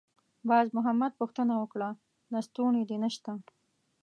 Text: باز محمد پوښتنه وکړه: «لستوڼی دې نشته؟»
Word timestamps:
باز 0.49 0.67
محمد 0.77 1.11
پوښتنه 1.19 1.53
وکړه: 1.61 1.89
«لستوڼی 2.31 2.83
دې 2.89 2.97
نشته؟» 3.03 3.31